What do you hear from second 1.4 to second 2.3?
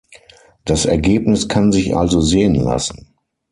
kann sich also